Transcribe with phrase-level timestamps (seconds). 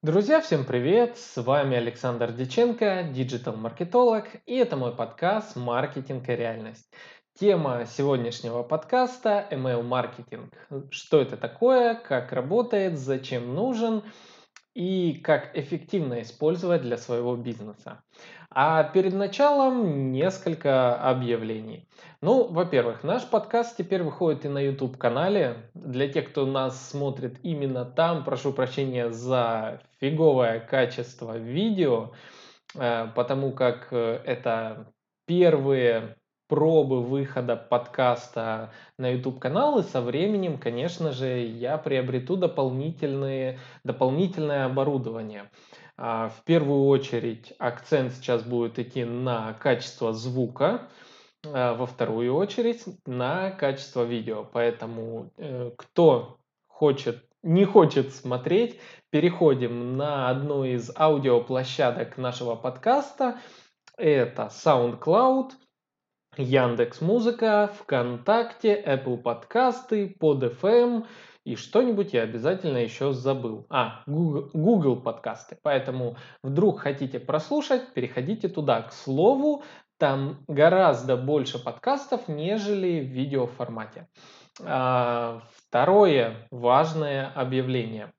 [0.00, 1.18] Друзья, всем привет!
[1.18, 6.88] С вами Александр Диченко, диджитал-маркетолог, и это мой подкаст «Маркетинг и реальность».
[7.34, 10.54] Тема сегодняшнего подкаста– email-маркетинг.
[10.92, 14.04] Что это такое, как работает, зачем нужен
[14.78, 18.00] и как эффективно использовать для своего бизнеса.
[18.48, 21.88] А перед началом несколько объявлений.
[22.22, 25.68] Ну, во-первых, наш подкаст теперь выходит и на YouTube-канале.
[25.74, 32.12] Для тех, кто нас смотрит именно там, прошу прощения за фиговое качество видео,
[32.76, 34.92] э, потому как э, это
[35.26, 36.17] первые
[36.48, 45.50] пробы выхода подкаста на YouTube-канал, и со временем, конечно же, я приобрету дополнительные, дополнительное оборудование.
[45.98, 50.88] А, в первую очередь акцент сейчас будет идти на качество звука,
[51.44, 54.44] а, во вторую очередь на качество видео.
[54.50, 58.80] Поэтому э, кто хочет, не хочет смотреть,
[59.10, 63.38] переходим на одну из аудиоплощадок нашего подкаста.
[63.96, 65.50] Это SoundCloud,
[66.38, 71.04] Яндекс Музыка, ВКонтакте, Apple подкасты, PodFM–
[71.48, 73.64] и что-нибудь я обязательно еще забыл.
[73.70, 75.56] А, Google, Google подкасты.
[75.62, 78.82] Поэтому вдруг хотите прослушать, переходите туда.
[78.82, 79.62] К слову,
[79.96, 84.08] там гораздо больше подкастов, нежели в видеоформате.
[84.62, 88.12] А, второе важное объявление.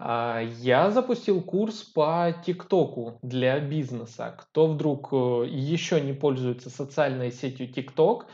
[0.00, 4.34] А, я запустил курс по ТикТоку для бизнеса.
[4.36, 8.26] Кто вдруг э, еще не пользуется социальной сетью ТикТок,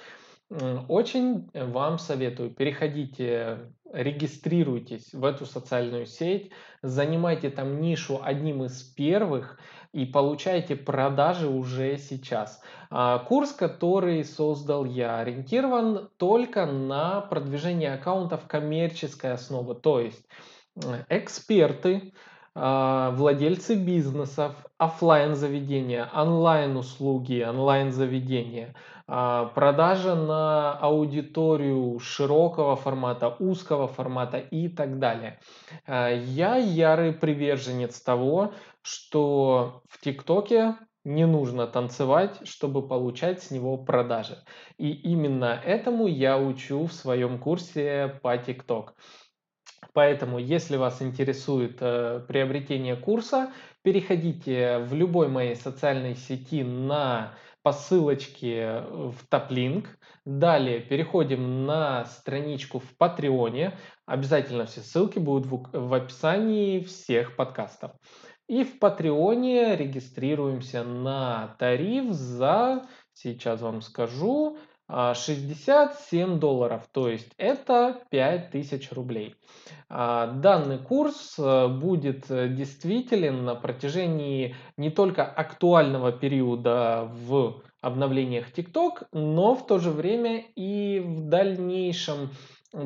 [0.51, 6.51] очень вам советую, переходите, регистрируйтесь в эту социальную сеть,
[6.83, 9.59] занимайте там нишу одним из первых
[9.93, 12.61] и получайте продажи уже сейчас.
[12.91, 20.25] А, курс, который создал я, ориентирован только на продвижение аккаунтов коммерческой основы, то есть
[21.09, 22.13] эксперты,
[22.55, 28.75] а, владельцы бизнесов, офлайн заведения, онлайн услуги, онлайн заведения,
[29.08, 35.41] продажа на аудиторию широкого формата, узкого формата и так далее.
[35.86, 38.52] А, я ярый приверженец того,
[38.83, 44.45] что в ТикТоке не нужно танцевать, чтобы получать с него продажи.
[44.77, 48.95] И именно этому я учу в своем курсе по ТикТок.
[49.95, 53.52] Поэтому, если вас интересует э, приобретение курса,
[53.83, 57.33] переходите в любой моей социальной сети на
[57.63, 59.98] по ссылочке в топлинк.
[60.24, 63.79] Далее переходим на страничку в Патреоне.
[64.07, 67.92] Обязательно все ссылки будут в, описании всех подкастов.
[68.46, 74.58] И в Патреоне регистрируемся на тариф за, сейчас вам скажу,
[74.91, 79.35] 67 а, долларов, то есть это 5000 рублей.
[79.91, 88.47] А, данный курс э, будет э, действителен на протяжении не только актуального периода в обновлениях
[88.51, 92.31] TikTok, но в то же время и в дальнейшем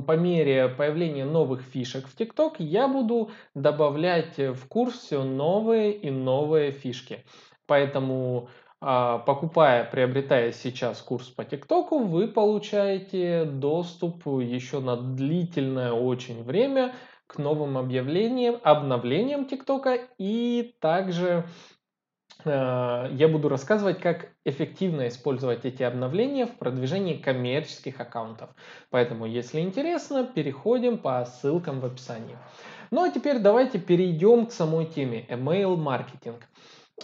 [0.06, 6.10] по мере появления новых фишек в TikTok я буду добавлять в курс все новые и
[6.10, 7.24] новые фишки.
[7.66, 8.48] Поэтому
[8.82, 16.92] покупая, приобретая сейчас курс по ТикТоку, вы получаете доступ еще на длительное очень время
[17.32, 21.46] к новым объявлениям, обновлениям ТикТока и также
[22.44, 28.50] э, я буду рассказывать, как эффективно использовать эти обновления в продвижении коммерческих аккаунтов.
[28.90, 32.36] Поэтому, если интересно, переходим по ссылкам в описании.
[32.90, 36.48] Ну а теперь давайте перейдем к самой теме email маркетинг.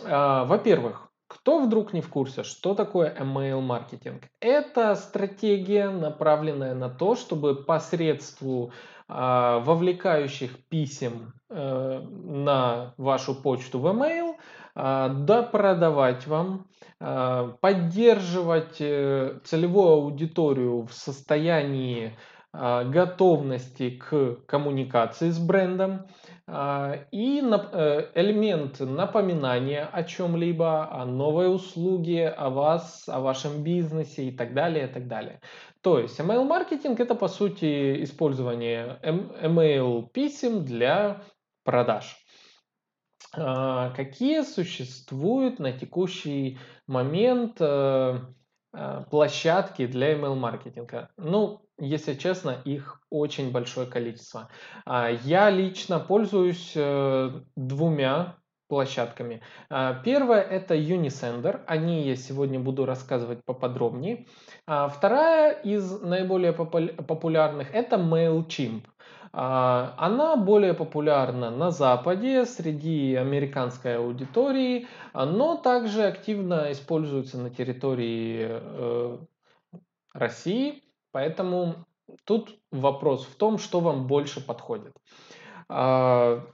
[0.05, 1.08] Э, во-первых,
[1.49, 4.25] кто вдруг не в курсе, что такое email маркетинг?
[4.39, 8.71] Это стратегия, направленная на то, чтобы посредству
[9.09, 14.35] э, вовлекающих писем э, на вашу почту в email
[14.75, 16.67] э, допродавать вам,
[17.01, 22.15] э, поддерживать э, целевую аудиторию в состоянии
[22.53, 26.09] э, готовности к коммуникации с брендом,
[26.49, 34.31] и э, элемент напоминания о чем-либо, о новой услуге, о вас, о вашем бизнесе и
[34.31, 35.41] так далее, и так далее.
[35.83, 41.23] То есть email-маркетинг это по сути использование email писем для
[41.65, 42.17] продаж.
[43.35, 48.21] А, какие существуют на текущий момент э,
[49.11, 51.11] площадки для email-маркетинга?
[51.17, 54.49] Ну, если честно, их очень большое количество.
[54.85, 58.37] А, я лично пользуюсь э, двумя
[58.69, 59.41] площадками.
[59.71, 64.27] А, первая это Unisender, о ней я сегодня буду рассказывать поподробнее.
[64.67, 68.83] А, вторая из наиболее популярных это MailChimp.
[69.33, 78.47] А, она более популярна на Западе среди американской аудитории, но также активно используется на территории
[78.49, 79.19] э,
[80.15, 80.83] России,
[81.13, 81.87] поэтому
[82.25, 84.95] тут вопрос в том, что вам больше подходит.
[85.69, 86.45] А,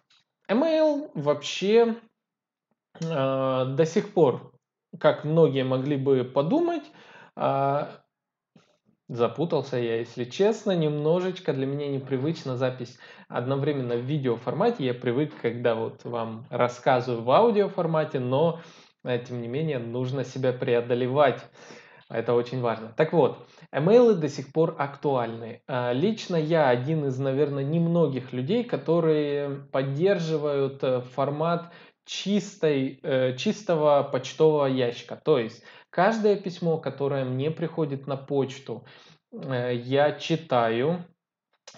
[0.50, 1.96] email вообще
[3.02, 4.52] а, до сих пор,
[4.98, 6.84] как многие могли бы подумать,
[9.08, 11.52] Запутался я, если честно, немножечко.
[11.52, 12.98] Для меня непривычна запись
[13.28, 14.86] одновременно в видеоформате.
[14.86, 18.60] Я привык, когда вот вам рассказываю в аудиоформате, но
[19.04, 21.44] э, тем не менее нужно себя преодолевать.
[22.08, 22.94] Это очень важно.
[22.96, 25.62] Так вот, эмейлы до сих пор актуальны.
[25.66, 31.72] А, лично я один из, наверное, немногих людей, которые поддерживают э, формат
[32.06, 35.20] чистой, э, чистого почтового ящика.
[35.22, 35.62] То есть
[35.94, 38.84] Каждое письмо, которое мне приходит на почту,
[39.30, 41.04] э, я читаю,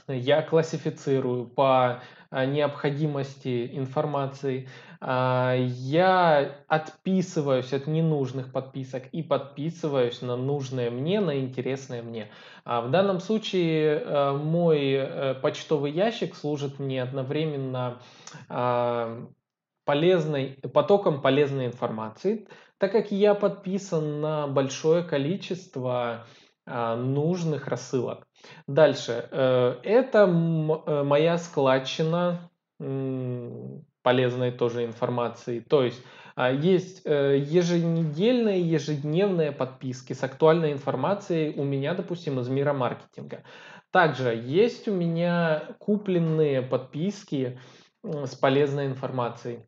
[0.08, 4.70] я классифицирую по э, необходимости информации,
[5.02, 12.30] а, я отписываюсь от ненужных подписок и подписываюсь на нужное мне, на интересное мне.
[12.64, 18.00] А в данном случае э, мой почтовый ящик служит мне одновременно
[18.48, 19.26] а,
[19.84, 26.26] полезной, потоком полезной информации, так как я подписан на большое количество
[26.66, 28.26] а, нужных рассылок.
[28.66, 29.28] Дальше.
[29.30, 32.50] Э, это э, моя складчина
[34.02, 35.60] полезной тоже информации.
[35.60, 36.02] То есть
[36.34, 43.44] а, есть э, еженедельные, ежедневные подписки с актуальной информацией у меня, допустим, из мира маркетинга.
[43.90, 47.58] Также есть у меня купленные подписки
[48.02, 49.60] с полезной информацией.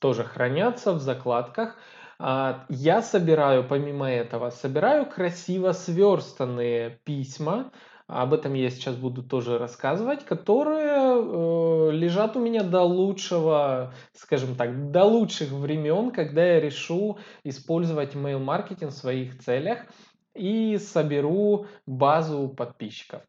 [0.00, 1.76] Тоже хранятся в закладках.
[2.18, 7.70] А, я собираю, помимо этого, собираю красиво сверстанные письма,
[8.06, 14.54] об этом я сейчас буду тоже рассказывать, которые э, лежат у меня до лучшего, скажем
[14.54, 19.80] так, до лучших времен, когда я решу использовать email-маркетинг в своих целях
[20.34, 23.22] и соберу базу подписчиков.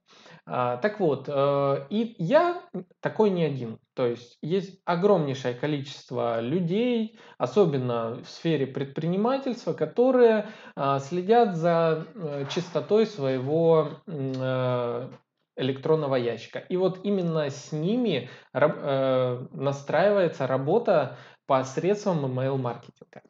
[0.49, 2.61] А, так вот, э, и я
[3.01, 3.79] такой не один.
[3.93, 12.45] То есть есть огромнейшее количество людей, особенно в сфере предпринимательства, которые а, следят за э,
[12.49, 15.09] чистотой своего э,
[15.57, 16.59] электронного ящика.
[16.59, 21.17] И вот именно с ними настраивается работа
[21.47, 23.23] посредством email-маркетинга.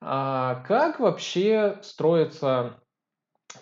[0.00, 2.80] А как вообще строится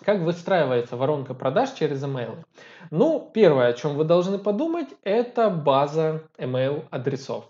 [0.03, 2.43] как выстраивается воронка продаж через email?
[2.91, 7.45] Ну, первое, о чем вы должны подумать, это база email адресов.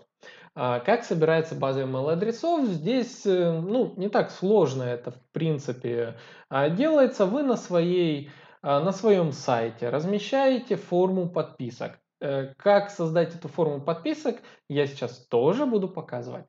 [0.54, 2.66] А, как собирается база email адресов?
[2.66, 6.16] Здесь э, ну, не так сложно это в принципе
[6.48, 7.26] а, делается.
[7.26, 8.30] Вы на, своей,
[8.62, 11.98] а, на своем сайте размещаете форму подписок.
[12.24, 14.36] Э, как создать эту форму подписок,
[14.70, 16.46] я сейчас тоже буду показывать.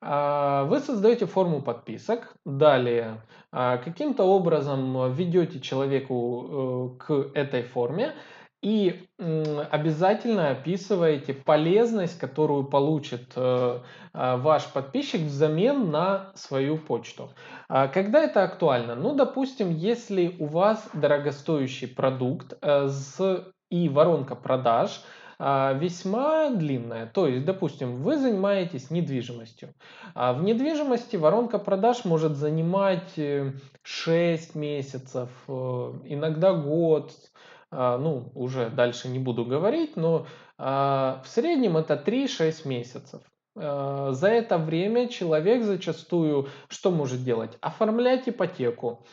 [0.00, 3.20] А, вы создаете форму подписок, далее
[3.52, 8.14] а, каким-то образом ведете человеку э, к этой форме
[8.62, 13.78] и обязательно описываете полезность, которую получит э,
[14.12, 17.30] ваш подписчик взамен на свою почту.
[17.68, 18.96] Когда это актуально?
[18.96, 25.02] Ну, допустим, если у вас дорогостоящий продукт с и воронка продаж
[25.42, 27.06] а, весьма длинная.
[27.06, 29.72] То есть, допустим, вы занимаетесь недвижимостью.
[30.14, 35.52] А в недвижимости воронка продаж может занимать 6 э, месяцев, э,
[36.04, 37.14] иногда год,
[37.70, 40.26] а, ну, уже дальше не буду говорить, но
[40.58, 43.22] в среднем это 3-6 месяцев.
[43.54, 47.56] За это время человек зачастую что может делать?
[47.62, 49.06] Оформлять ипотеку.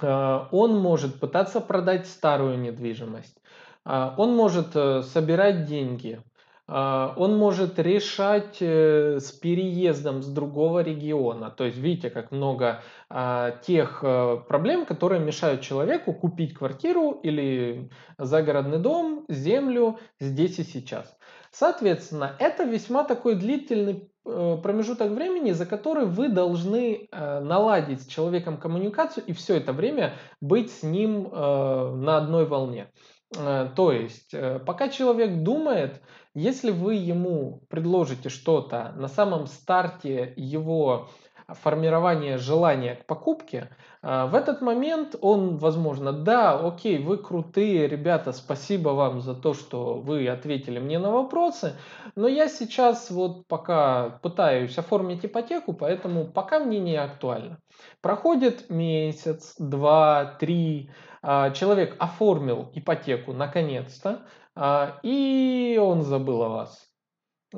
[0.00, 3.38] Он может пытаться продать старую недвижимость.
[3.86, 6.20] А, он может э, собирать деньги,
[6.66, 11.50] а, он может решать э, с переездом с другого региона.
[11.50, 17.88] То есть видите, как много а, тех э, проблем, которые мешают человеку купить квартиру или
[18.18, 21.16] загородный дом, землю здесь и сейчас.
[21.52, 29.24] Соответственно, это весьма такой длительный промежуток времени, за который вы должны наладить с человеком коммуникацию
[29.24, 32.90] и все это время быть с ним на одной волне.
[33.34, 36.00] Э, то есть, э, пока человек думает,
[36.34, 41.08] если вы ему предложите что-то на самом старте его
[41.48, 43.70] формирования желания к покупке,
[44.02, 49.54] а, в этот момент он, возможно, да, окей, вы крутые, ребята, спасибо вам за то,
[49.54, 51.74] что вы ответили мне на вопросы,
[52.14, 57.58] но я сейчас вот пока пытаюсь оформить ипотеку, поэтому пока мне не актуально.
[58.00, 60.90] Проходит месяц, два, три,
[61.22, 66.88] человек оформил ипотеку наконец-то, а, и он забыл о вас.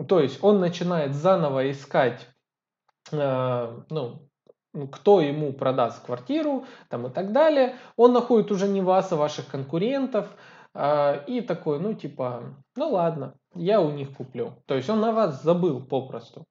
[0.08, 2.28] То есть он начинает заново искать,
[3.12, 4.28] э, ну,
[4.92, 7.76] кто ему продаст квартиру там и так далее.
[7.96, 10.28] Он находит уже не вас, а ваших конкурентов.
[11.26, 14.54] И такой, ну типа, ну ладно, я у них куплю.
[14.66, 16.46] То есть он на вас забыл попросту.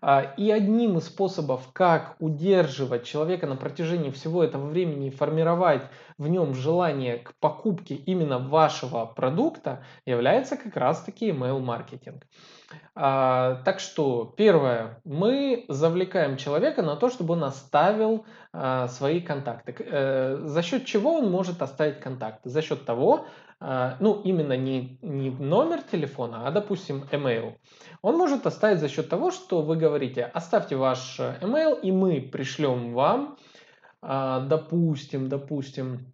[0.00, 5.82] Э, и одним из способов, как удерживать человека на протяжении всего этого времени и формировать
[6.18, 12.24] в нем желание к покупке именно вашего продукта, является как раз-таки email-маркетинг.
[12.94, 19.74] А, так что, первое, мы завлекаем человека на то, чтобы он оставил а, свои контакты.
[19.78, 22.50] Э, за счет чего он может оставить контакты?
[22.50, 23.51] За счет того, а,
[24.00, 27.54] ну, именно не, не номер телефона, а, допустим, email.
[28.02, 32.92] Он может оставить за счет того, что вы говорите, оставьте ваш email, и мы пришлем
[32.92, 33.36] вам,
[34.00, 36.11] а, допустим, допустим, а,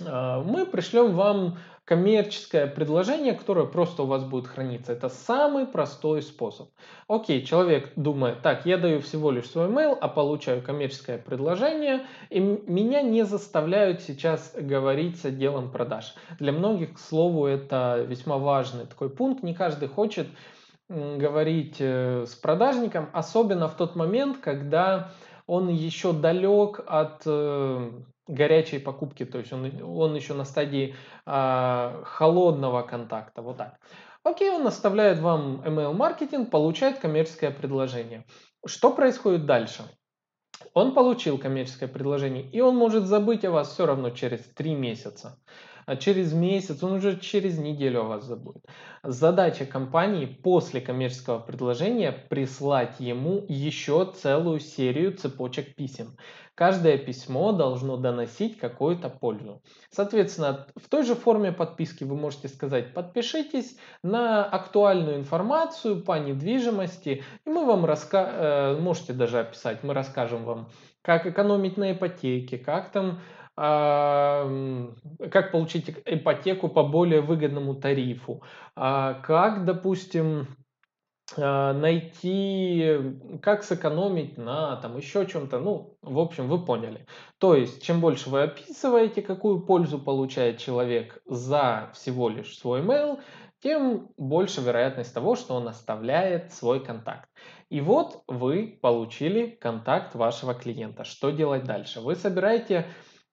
[0.00, 4.92] мы пришлем вам коммерческое предложение, которое просто у вас будет храниться.
[4.92, 6.68] Это самый простой способ.
[7.08, 12.40] Окей, человек думает, так, я даю всего лишь свой email, а получаю коммерческое предложение, и
[12.40, 16.14] меня не заставляют сейчас говорить с отделом продаж.
[16.38, 19.42] Для многих, к слову, это весьма важный такой пункт.
[19.42, 20.28] Не каждый хочет
[20.90, 25.12] говорить э, с продажником, особенно в тот момент, когда
[25.46, 27.90] он еще далек от э,
[28.28, 30.94] горячей покупки, то есть он, он еще на стадии
[31.26, 33.78] э, холодного контакта, вот так.
[34.22, 38.24] Окей, он оставляет вам email маркетинг, получает коммерческое предложение.
[38.66, 39.84] Что происходит дальше?
[40.74, 45.38] Он получил коммерческое предложение, и он может забыть о вас все равно через 3 месяца
[45.88, 48.62] а через месяц, он уже через неделю о вас забудет.
[49.02, 56.18] Задача компании после коммерческого предложения прислать ему еще целую серию цепочек писем.
[56.58, 59.62] Каждое письмо должно доносить какую-то пользу.
[59.90, 67.22] Соответственно, в той же форме подписки вы можете сказать, подпишитесь на актуальную информацию по недвижимости,
[67.46, 68.28] и мы вам раска...
[68.28, 70.68] Э, можете даже описать, мы расскажем вам,
[71.00, 73.20] как экономить на ипотеке, как там
[73.56, 78.40] как получить ипотеку по более выгодному тарифу,
[78.76, 80.46] а, как, допустим,
[81.36, 82.98] найти,
[83.42, 87.06] как сэкономить на там еще чем-то, ну, в общем, вы поняли.
[87.38, 93.20] То есть, чем больше вы описываете, какую пользу получает человек за всего лишь свой mail,
[93.62, 97.28] тем больше вероятность того, что он оставляет свой контакт.
[97.68, 101.04] И вот вы получили контакт вашего клиента.
[101.04, 102.00] Что делать дальше?
[102.00, 102.86] Вы собираете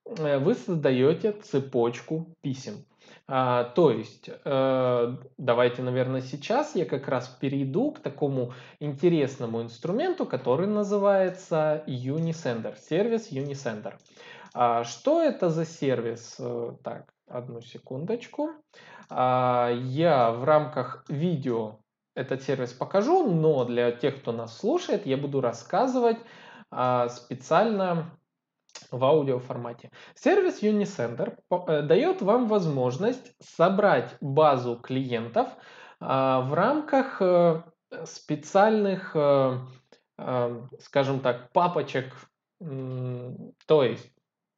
[0.06, 2.86] Э, вы создаете цепочку писем.
[3.28, 10.28] А, то есть, э, давайте, наверное, сейчас я как раз перейду к такому интересному инструменту,
[10.28, 13.96] который называется Unisender, сервис Unisender.
[14.54, 16.36] А, что это за сервис?
[16.40, 18.52] Э, так, одну секундочку.
[19.10, 21.80] А, я в рамках видео
[22.16, 26.18] этот сервис покажу, но для тех, кто нас слушает, я буду рассказывать
[26.72, 28.18] а, специально
[28.92, 29.90] в аудиоформате.
[30.16, 35.50] Сервис Unisender э, дает вам возможность собрать базу клиентов
[36.00, 37.64] а, в рамках э,
[38.06, 39.58] специальных, э,
[40.80, 42.14] скажем так, папочек,
[42.60, 44.16] то есть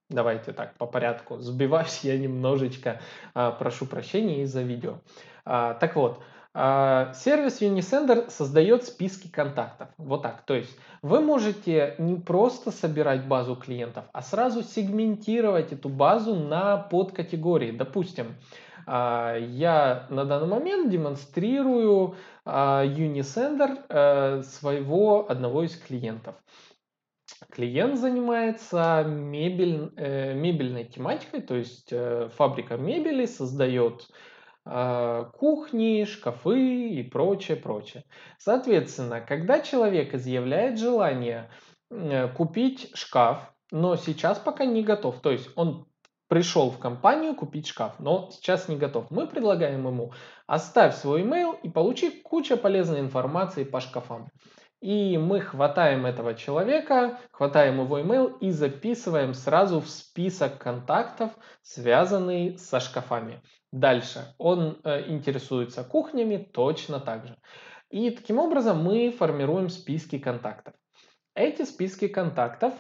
[0.10, 1.40] Давайте так, по порядку.
[1.40, 3.02] Сбиваюсь я немножечко,
[3.34, 5.02] а, прошу прощения из-за видео.
[5.44, 6.24] А, так вот,
[6.58, 9.90] сервис Unisender создает списки контактов.
[9.98, 10.42] Вот так.
[10.42, 16.78] То есть вы можете не просто собирать базу клиентов, а сразу сегментировать эту базу на
[16.78, 17.72] подкатегории.
[17.72, 18.36] Допустим,
[18.88, 26.36] а, я на данный момент демонстрирую а, Unisender э, своего одного из клиентов.
[27.52, 34.37] Клиент занимается мебель, э, мебельной тематикой, то есть э, фабрика мебели создает а,
[35.34, 38.04] кухни, шкафы и прочее, прочее.
[38.38, 41.50] Соответственно, когда человек изъявляет желание
[42.36, 45.88] купить шкаф, но сейчас пока не готов, то есть он
[46.28, 49.10] пришел в компанию купить шкаф, но сейчас не готов.
[49.10, 50.12] Мы предлагаем ему
[50.46, 54.30] оставь свой email и получи кучу полезной информации по шкафам.
[54.82, 61.32] И мы хватаем этого человека, хватаем его email и записываем сразу в список контактов,
[61.62, 63.42] связанный со шкафами.
[63.80, 64.34] Дальше.
[64.38, 67.38] Он э, интересуется кухнями точно так же.
[67.90, 70.74] И таким образом мы формируем списки контактов.
[71.36, 72.74] Эти списки контактов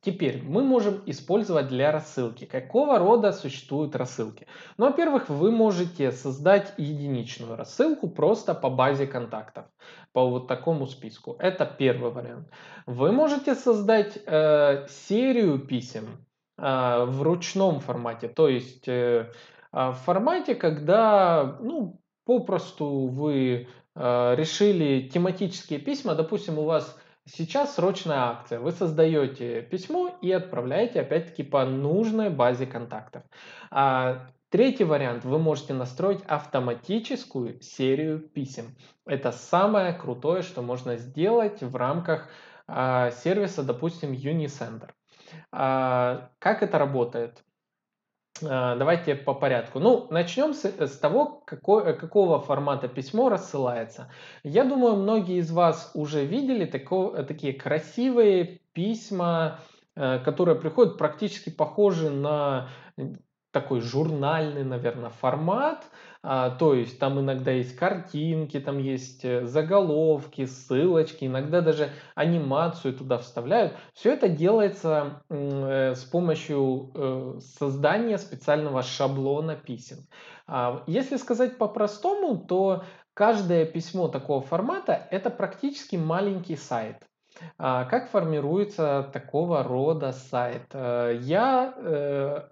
[0.00, 2.46] Теперь мы можем использовать для рассылки.
[2.46, 4.46] Какого рода существуют рассылки?
[4.78, 9.66] Ну, во-первых, вы можете создать единичную рассылку просто по базе контактов,
[10.12, 11.36] по вот такому списку.
[11.38, 12.48] Это первый вариант.
[12.86, 16.24] Вы можете создать э, серию писем
[16.56, 19.30] э, в ручном формате, то есть э,
[19.74, 28.18] в формате, когда ну, попросту вы э, решили тематические письма, допустим, у вас Сейчас срочная
[28.18, 28.60] акция.
[28.60, 33.22] Вы создаете письмо и отправляете опять-таки по нужной базе контактов.
[33.70, 35.24] А, третий вариант.
[35.24, 38.76] Вы можете настроить автоматическую серию писем.
[39.06, 42.28] Это самое крутое, что можно сделать в рамках
[42.66, 44.90] а, сервиса, допустим, Unisender.
[45.50, 47.42] А, как это работает?
[48.42, 49.78] А, давайте по порядку.
[49.78, 54.10] Ну, начнем с, с того, какой, какого формата письмо рассылается.
[54.42, 59.60] Я думаю, многие из вас уже видели тако, такие красивые письма,
[59.94, 62.68] э, которые приходят практически похожи на
[63.52, 65.84] такой журнальный, наверное, формат.
[66.26, 72.94] А, то есть там иногда есть картинки, там есть э, заголовки, ссылочки, иногда даже анимацию
[72.94, 73.74] туда вставляют.
[73.92, 79.98] Все это делается э, с помощью э, создания специального шаблона писем.
[80.46, 87.06] А, если сказать по-простому, то каждое письмо такого формата это практически маленький сайт.
[87.58, 90.72] А, как формируется такого рода сайт?
[90.72, 92.48] Я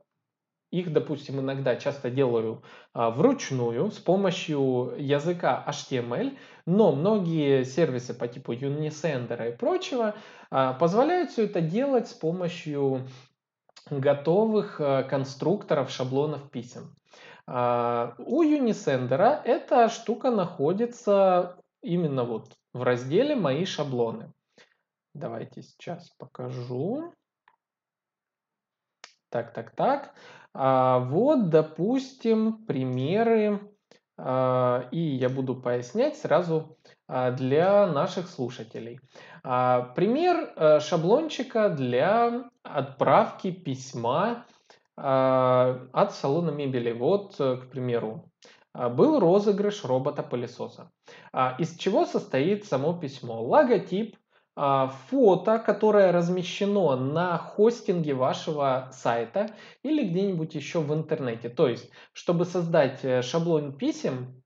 [0.73, 2.62] их, допустим, иногда часто делаю
[2.95, 6.37] а, вручную с помощью языка HTML,
[6.67, 10.14] но многие сервисы по типу Unisender и прочего
[10.50, 13.07] а, позволяют все это делать с помощью
[13.91, 16.97] готовых а, конструкторов шаблонов писем.
[17.47, 24.33] А, у Unisender эта штука находится именно вот в разделе «Мои шаблоны».
[25.12, 27.12] Давайте сейчас покажу.
[29.29, 30.14] Так, так, так.
[30.54, 33.61] А, вот, допустим, примеры,
[34.18, 36.78] а, и я буду пояснять сразу
[37.09, 39.00] а, для наших слушателей.
[39.42, 44.47] Пример э, шаблончика для отправки письма
[44.94, 46.92] от салона мебели.
[46.92, 48.30] Вот, э, к примеру,
[48.73, 50.92] был розыгрыш робота-пылесоса.
[51.59, 53.42] Из чего состоит само письмо?
[53.42, 54.22] Логотип, а,
[54.54, 59.50] фото, которое размещено на хостинге вашего сайта
[59.83, 61.48] или где-нибудь еще в интернете.
[61.48, 64.42] То есть, чтобы создать э, шаблон писем,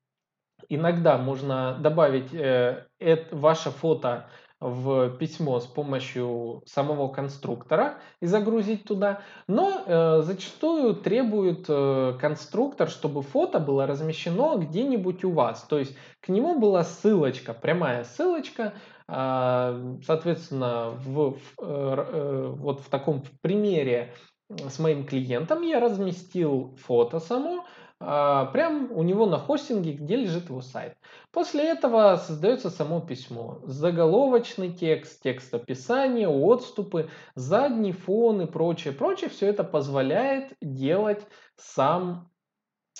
[0.69, 2.87] иногда можно добавить э,
[3.33, 4.29] ваше фото
[4.59, 12.89] в письмо с помощью самого конструктора и загрузить туда, но э, зачастую требует э, конструктор,
[12.89, 18.73] чтобы фото было размещено где-нибудь у вас, то есть к нему была ссылочка, прямая ссылочка,
[19.09, 24.13] соответственно, в, э, э, вот в таком примере
[24.49, 27.65] с моим клиентом я разместил фото само,
[27.99, 30.97] а, прям у него на хостинге, где лежит его сайт.
[31.33, 33.61] После этого создается само письмо.
[33.65, 38.93] Заголовочный текст, текст описания, отступы, задний фон и прочее.
[38.93, 42.36] Прочее все это позволяет делать сам Э,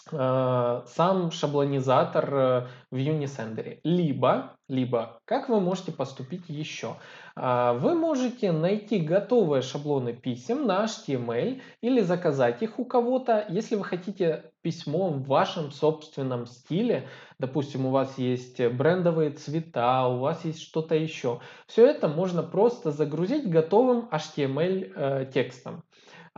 [0.05, 3.81] сам шаблонизатор э, в Unisender.
[3.83, 6.97] Либо, либо, как вы можете поступить еще?
[7.35, 13.47] А, вы можете найти готовые шаблоны писем на HTML или заказать их у кого-то.
[13.49, 20.19] Если вы хотите письмо в вашем собственном стиле, допустим, у вас есть брендовые цвета, у
[20.19, 25.85] вас есть что-то еще, все это можно просто загрузить готовым HTML э, текстом.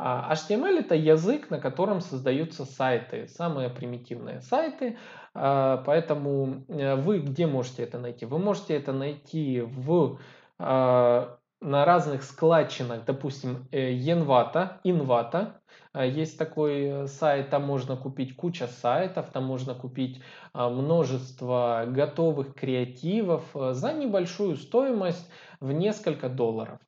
[0.01, 4.97] А HTML это язык, на котором создаются сайты, самые примитивные сайты,
[5.35, 8.25] а, поэтому э, вы где можете это найти?
[8.25, 10.21] Вы можете это найти в,
[10.61, 15.55] а, на разных складчинах, допустим, Envato, э, Invato,
[15.95, 20.23] есть такой э, сайт, там можно купить куча сайтов, там можно купить
[20.55, 26.79] множество готовых креативов за небольшую стоимость в несколько долларов.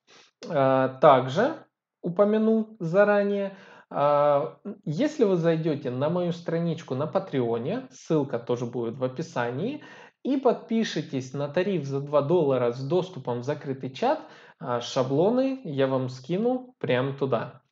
[0.40, 1.56] Также
[2.02, 3.56] упомянул заранее.
[3.90, 9.82] А, если вы зайдете на мою страничку на Патреоне, ссылка тоже будет в описании,
[10.22, 14.20] и подпишитесь на тариф за 2 доллара с доступом в закрытый чат,
[14.58, 17.62] а, шаблоны я вам скину прямо туда.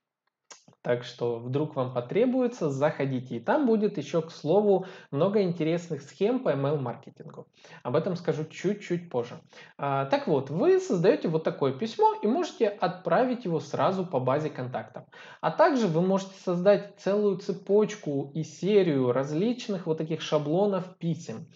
[0.88, 3.36] Так что вдруг вам потребуется, заходите.
[3.36, 7.46] И там будет еще, к слову, много интересных схем по email-маркетингу.
[7.82, 9.38] Об этом скажу чуть-чуть позже.
[9.76, 14.48] А, так вот, вы создаете вот такое письмо и можете отправить его сразу по базе
[14.48, 15.04] контактов.
[15.42, 21.48] А также вы можете создать целую цепочку и серию различных вот таких шаблонов писем.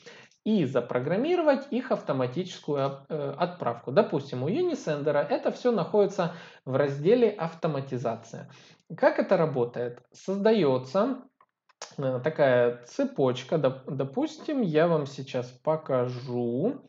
[0.44, 3.92] И запрограммировать их автоматическую э, отправку.
[3.92, 8.50] Допустим, у Unisender это все находится в разделе автоматизация.
[8.96, 10.02] Как это работает?
[10.12, 11.18] Создается
[11.96, 13.56] э, такая цепочка.
[13.58, 16.82] Допустим, я вам сейчас покажу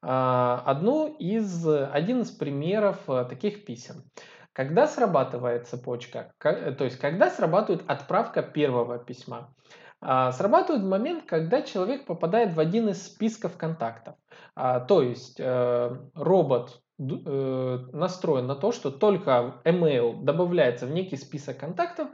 [0.00, 4.04] а, одну из, один из примеров э, таких писем.
[4.52, 9.54] Когда срабатывает цепочка, то есть когда срабатывает отправка первого письма,
[10.00, 14.14] а, срабатывает момент, когда человек попадает в один из списков контактов.
[14.54, 21.16] А, то есть э, робот э, настроен на то, что только email добавляется в некий
[21.16, 22.08] список контактов,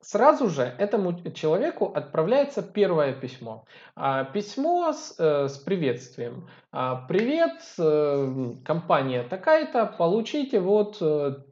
[0.00, 3.66] сразу же этому человеку отправляется первое письмо.
[3.94, 6.48] А, письмо с, э, с приветствием.
[6.70, 7.62] Привет,
[8.62, 11.02] компания такая-то, получите вот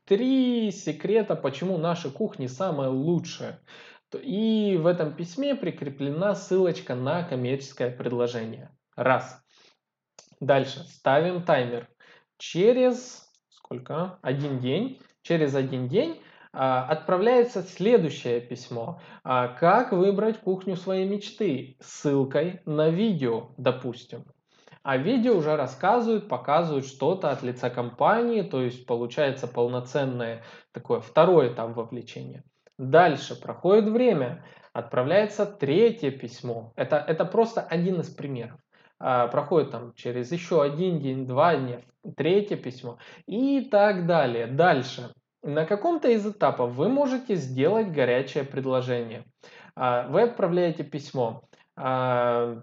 [0.04, 3.58] три секрета, почему наши кухни самые лучшие.
[4.14, 8.70] И в этом письме прикреплена ссылочка на коммерческое предложение.
[8.94, 9.42] Раз.
[10.40, 11.88] Дальше ставим таймер.
[12.38, 13.26] Через
[13.66, 14.18] сколько?
[14.22, 15.00] Один день.
[15.22, 16.20] Через один день
[16.52, 19.00] а, отправляется следующее письмо.
[19.24, 21.76] А, как выбрать кухню своей мечты?
[21.80, 24.24] Ссылкой на видео, допустим.
[24.84, 31.52] А видео уже рассказывают, показывают что-то от лица компании, то есть получается полноценное такое второй
[31.52, 32.44] этап вовлечения.
[32.78, 36.72] Дальше проходит время, отправляется третье письмо.
[36.76, 38.60] Это, это просто один из примеров.
[38.98, 41.82] А, проходит там через еще один день, два дня,
[42.16, 44.46] третье письмо и так далее.
[44.46, 45.12] Дальше.
[45.42, 49.24] На каком-то из этапов вы можете сделать горячее предложение.
[49.74, 51.42] А, вы отправляете письмо.
[51.76, 52.62] А,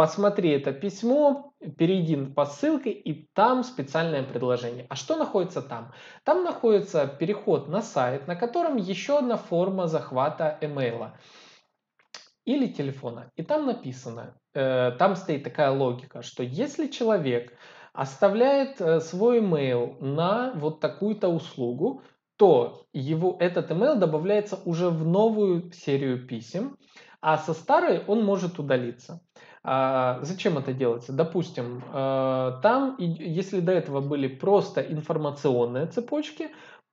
[0.00, 4.86] посмотри это письмо, перейди по ссылке, и там специальное предложение.
[4.88, 5.92] А что находится там?
[6.24, 11.18] Там находится переход на сайт, на котором еще одна форма захвата имейла
[12.46, 13.30] или телефона.
[13.36, 17.52] И там написано, э, там стоит такая логика, что если человек
[17.92, 22.02] оставляет э, свой email на вот такую-то услугу,
[22.38, 26.78] то его, этот email добавляется уже в новую серию писем,
[27.20, 29.20] а со старой он может удалиться.
[29.62, 31.12] А, зачем это делается?
[31.12, 36.48] Допустим, э, там, если до этого были просто информационные цепочки,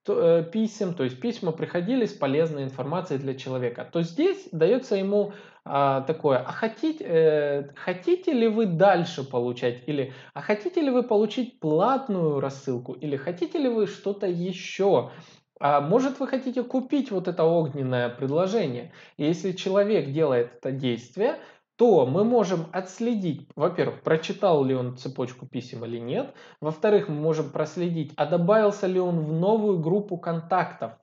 [0.09, 5.33] э, писем, то есть письма приходили с полезной информацией для человека, то здесь дается ему
[5.69, 11.03] а, такое, а хотите, э, хотите ли вы дальше получать, или а хотите ли вы
[11.03, 15.11] получить платную рассылку, или хотите ли вы что-то еще,
[15.59, 18.93] а может вы хотите купить вот это огненное предложение.
[19.17, 21.37] И если человек делает это действие,
[21.77, 27.51] то мы можем отследить, во-первых, прочитал ли он цепочку писем или нет, во-вторых, мы можем
[27.51, 30.93] проследить, а добавился ли он в новую группу контактов,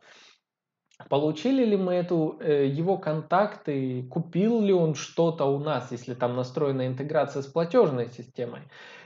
[1.08, 6.34] получили ли мы эту, э, его контакты, купил ли он что-то у нас, если там
[6.34, 8.62] настроена интеграция с платежной системой.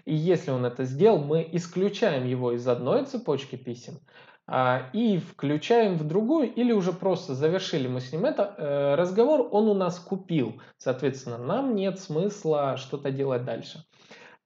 [0.07, 3.99] И если он это сделал, мы исключаем его из одной цепочки писем,
[4.93, 9.69] и включаем в другую, или уже просто завершили мы с ним это э, разговор, он
[9.69, 10.61] у нас купил.
[10.79, 13.85] Соответственно, нам нет смысла что-то делать дальше.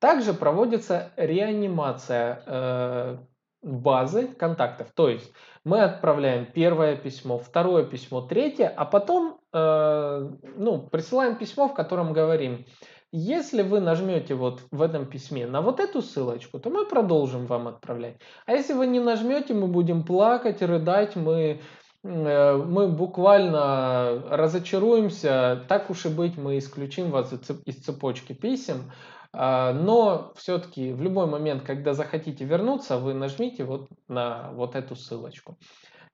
[0.01, 3.19] Также проводится реанимация э,
[3.63, 4.89] базы контактов.
[4.95, 5.33] То есть
[5.65, 12.13] мы отправляем первое письмо, второе письмо, третье, а потом э, ну, присылаем письмо, в котором
[12.13, 12.67] говорим,
[13.13, 17.69] если вы нажмете вот в этом письме на вот эту ссылочку, то мы продолжим вам
[17.69, 18.17] отправлять.
[18.47, 21.61] А если вы не нажмете, мы будем плакать, рыдать, мы,
[22.05, 25.63] э, мы буквально разочаруемся.
[25.69, 27.33] Так уж и быть, мы исключим вас
[27.67, 28.91] из цепочки писем.
[29.35, 34.97] А, но все-таки в любой момент, когда захотите вернуться, вы нажмите вот на вот эту
[34.97, 35.59] ссылочку.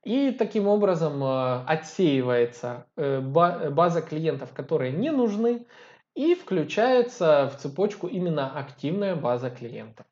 [0.05, 5.67] И таким образом э, отсеивается э, база клиентов, которые не нужны,
[6.19, 10.05] и включается в цепочку именно активная база клиентов.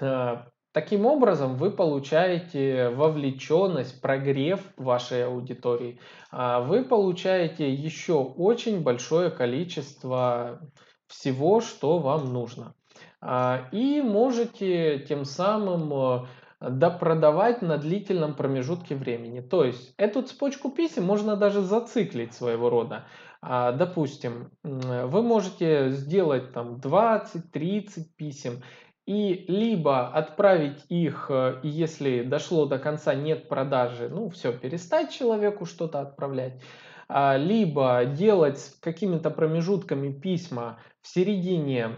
[0.00, 0.38] Э,
[0.72, 6.00] таким образом, вы получаете вовлеченность, прогрев вашей аудитории.
[6.32, 10.68] А вы получаете еще очень большое количество
[11.06, 12.74] всего, что вам нужно.
[13.20, 16.26] А, и можете тем самым э,
[16.60, 19.40] допродавать на длительном промежутке времени.
[19.40, 23.06] То есть эту цепочку писем можно даже зациклить своего рода.
[23.40, 28.62] А, допустим, вы можете сделать там 20-30 писем
[29.06, 35.64] и либо отправить их, э, если дошло до конца нет продажи, ну все, перестать человеку
[35.64, 36.60] что-то отправлять,
[37.08, 41.96] а, либо делать с какими-то промежутками письма в середине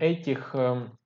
[0.00, 0.98] этих эм,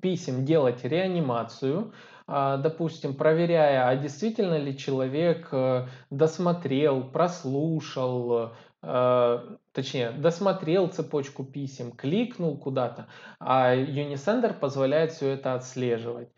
[0.00, 1.92] писем делать реанимацию,
[2.26, 8.48] а, допустим, проверяя, а действительно ли человек э, досмотрел, прослушал, э,
[8.80, 13.08] точнее, досмотрел цепочку писем, кликнул куда-то,
[13.40, 16.28] а Unisender позволяет все это отслеживать.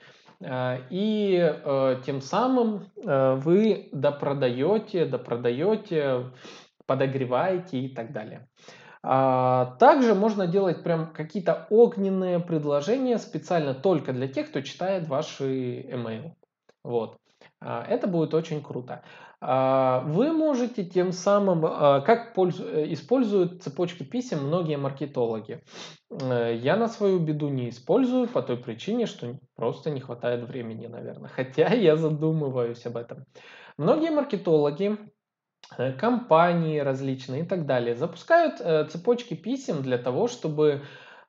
[0.41, 6.31] Э, и э, тем самым вы допродаете, допродаете,
[6.87, 8.49] подогреваете и так далее.
[9.03, 15.83] А, также можно делать прям какие-то огненные предложения специально только для тех, кто читает ваши
[15.83, 16.33] email.
[16.83, 17.19] Вот.
[17.61, 19.03] А, это будет очень круто.
[19.41, 25.63] А, вы можете тем самым, как используют цепочки писем многие маркетологи.
[26.11, 30.87] Э, я на свою беду не использую по той причине, что просто не хватает времени,
[30.87, 31.29] наверное.
[31.35, 33.25] Хотя я задумываюсь об этом.
[33.77, 34.99] Многие маркетологи
[35.77, 40.83] Э, компании различные и так далее запускают э, цепочки писем для того, чтобы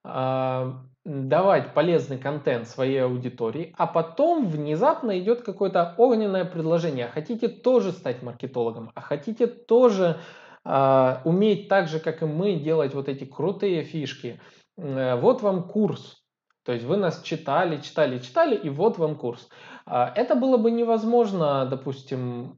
[0.03, 7.05] а, давать полезный контент своей аудитории, а потом внезапно идет какое-то огненное предложение.
[7.05, 10.19] А хотите тоже стать маркетологом, а хотите тоже
[10.63, 14.39] а, уметь так же, как и мы, делать вот эти крутые фишки.
[14.77, 16.17] Э, вот вам курс.
[16.63, 19.49] То есть вы нас читали, читали, читали, и вот вам курс.
[19.85, 22.57] А, это было бы невозможно, допустим,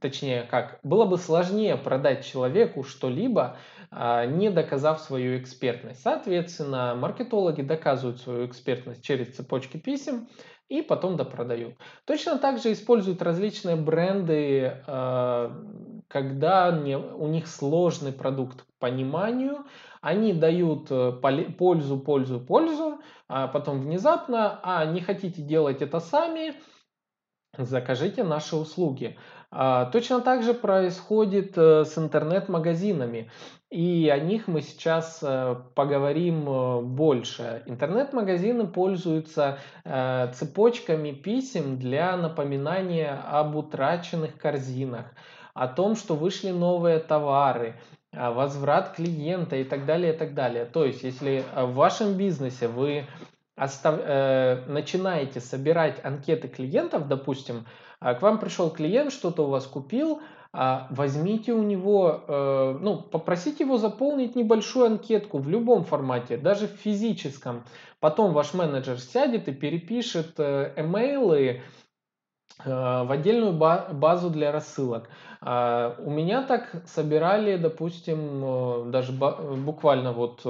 [0.00, 3.56] точнее как, было бы сложнее продать человеку что-либо,
[3.90, 6.02] а, не доказав свою экспертность.
[6.02, 10.28] Соответственно, маркетологи доказывают свою экспертность через цепочки писем
[10.68, 11.74] и потом допродают.
[12.04, 15.52] Точно так же используют различные бренды, а,
[16.08, 19.64] когда у них сложный продукт к пониманию,
[20.00, 21.12] они дают э,
[21.58, 26.54] пользу, пользу, пользу, а потом внезапно, а не хотите делать это сами,
[27.56, 29.16] закажите наши услуги.
[29.56, 33.30] А, точно так же происходит э, с интернет-магазинами,
[33.70, 37.62] и о них мы сейчас э, поговорим э, больше.
[37.66, 45.06] Интернет-магазины пользуются цепочками писем для напоминания об утраченных корзинах,
[45.54, 47.76] о том, что вышли новые товары,
[48.12, 50.64] возврат клиента и так далее, и так далее.
[50.64, 53.06] То есть, если в вашем бизнесе вы
[53.56, 53.98] остав...
[54.68, 57.66] начинаете собирать анкеты клиентов, допустим,
[58.00, 60.20] а к вам пришел клиент, что-то у вас купил,
[60.52, 66.68] а возьмите у него, э, ну, попросите его заполнить небольшую анкетку в любом формате, даже
[66.68, 67.64] в физическом.
[67.98, 71.62] Потом ваш менеджер сядет и перепишет э, эмейлы
[72.62, 75.08] э, в отдельную базу для рассылок.
[75.40, 80.44] А у меня так собирали, допустим, даже буквально вот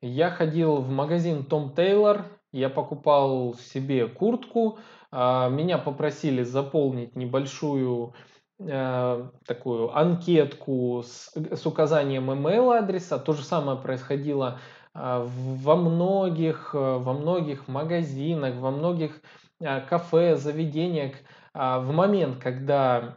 [0.00, 4.78] я ходил в магазин Том Тейлор, я покупал себе куртку,
[5.12, 8.14] а, меня попросили заполнить небольшую
[8.60, 13.18] э, такую анкетку с, с указанием email адреса.
[13.18, 14.60] То же самое происходило
[14.94, 19.20] а, во многих, э, во многих магазинах, во многих
[19.60, 21.14] э, кафе, заведениях.
[21.52, 23.16] А, в момент, когда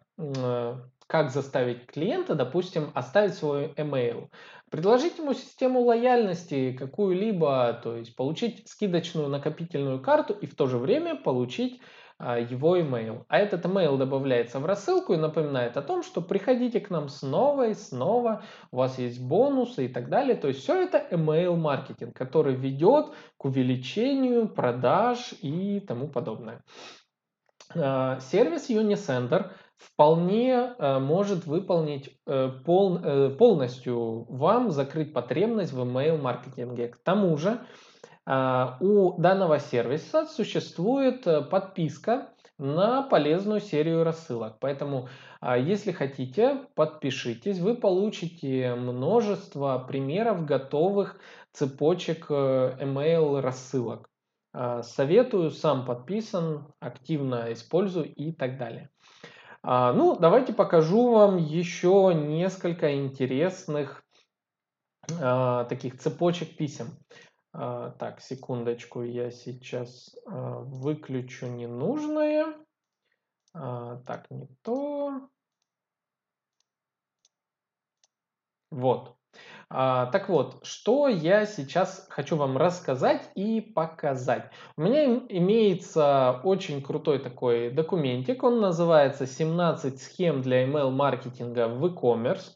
[1.07, 4.29] как заставить клиента, допустим, оставить свой email.
[4.73, 10.79] Предложить ему систему лояльности какую-либо, то есть получить скидочную накопительную карту и в то же
[10.79, 11.79] время получить
[12.17, 13.23] а, его email.
[13.27, 17.69] А этот email добавляется в рассылку и напоминает о том, что приходите к нам снова
[17.69, 20.33] и снова, у вас есть бонусы и так далее.
[20.33, 26.63] То есть все это email маркетинг, который ведет к увеличению продаж и тому подобное.
[27.75, 29.51] А, сервис Unisender
[29.83, 36.87] вполне э, может выполнить э, пол, э, полностью вам закрыть потребность в email маркетинге.
[36.87, 37.59] К тому же
[38.25, 44.59] у данного сервиса существует подписка на полезную серию рассылок.
[44.61, 45.09] Поэтому,
[45.41, 51.19] если хотите, подпишитесь, вы получите множество примеров готовых
[51.51, 54.09] цепочек email рассылок.
[54.83, 58.89] Советую, сам подписан, активно использую и так далее.
[59.65, 64.03] А, ну, давайте покажу вам еще несколько интересных
[65.21, 66.87] а, таких цепочек писем.
[67.53, 72.55] А, так, секундочку, я сейчас выключу ненужное.
[73.53, 75.29] Так, не то.
[78.71, 79.15] Вот.
[79.69, 84.49] А, так вот, что я сейчас хочу вам рассказать и показать.
[84.77, 92.55] У меня имеется очень крутой такой документик, он называется «17 схем для email-маркетинга в e-commerce».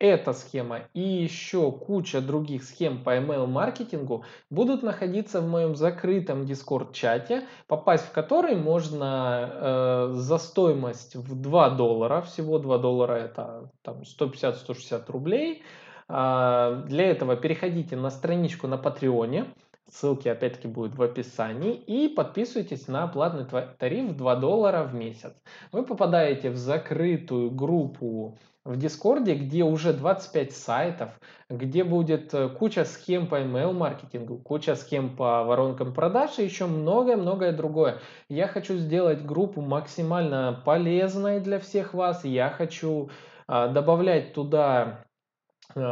[0.00, 7.46] Эта схема и еще куча других схем по email-маркетингу будут находиться в моем закрытом Discord-чате,
[7.68, 14.02] попасть в который можно э, за стоимость в 2 доллара, всего 2 доллара это там
[14.02, 15.62] 150-160 рублей,
[16.08, 19.46] для этого переходите на страничку на Патреоне.
[19.90, 21.74] Ссылки опять-таки будут в описании.
[21.74, 23.46] И подписывайтесь на платный
[23.78, 25.32] тариф 2 доллара в месяц.
[25.72, 31.10] Вы попадаете в закрытую группу в Дискорде, где уже 25 сайтов,
[31.50, 37.52] где будет э, куча схем по email-маркетингу, куча схем по воронкам продаж и еще многое-многое
[37.52, 37.98] другое.
[38.30, 42.24] Я хочу сделать группу максимально полезной для всех вас.
[42.24, 43.10] Я хочу
[43.46, 45.03] а, добавлять туда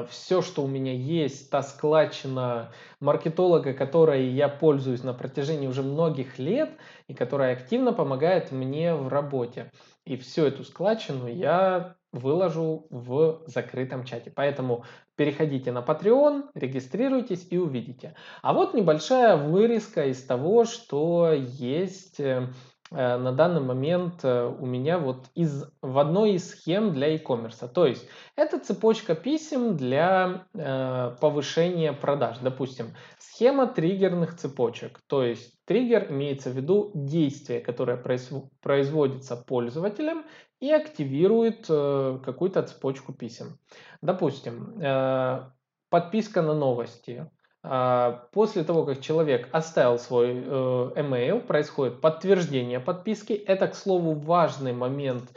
[0.08, 6.38] все, что у меня есть, та складчина маркетолога, которой я пользуюсь на протяжении уже многих
[6.38, 6.70] лет
[7.08, 9.70] и которая активно помогает мне в работе.
[10.04, 14.32] И всю эту складчину я выложу в закрытом чате.
[14.34, 14.84] Поэтому
[15.16, 18.14] переходите на Patreon, регистрируйтесь и увидите.
[18.42, 22.48] А вот небольшая вырезка из того, что есть э, Э,
[22.92, 27.68] на данный момент э, у меня вот из, в одной из схем для e-commerce.
[27.68, 32.38] То есть это цепочка писем для э, повышения продаж.
[32.38, 35.00] Допустим, схема триггерных цепочек.
[35.06, 40.24] То есть триггер имеется в виду действие, которое производится пользователем
[40.60, 43.58] и активирует э, какую-то цепочку писем.
[44.00, 45.50] Допустим, э,
[45.88, 47.30] подписка на новости
[47.62, 53.32] после того, как человек оставил свой э, email, происходит подтверждение подписки.
[53.32, 55.30] Это, к слову, важный момент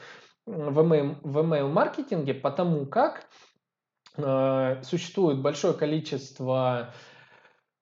[0.48, 3.28] в email, в email маркетинге, потому как
[4.18, 6.94] э, существует большое количество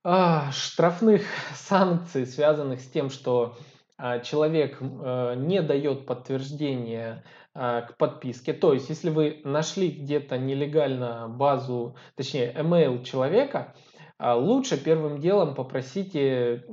[0.04, 1.22] э, штрафных
[1.56, 3.56] санкций, связанных с тем, что
[3.98, 7.24] э, человек э, не дает подтверждения
[7.56, 8.52] к подписке.
[8.52, 15.56] То есть, если вы нашли где-то нелегально базу, точнее, email человека, а лучше первым делом
[15.56, 16.64] попросите,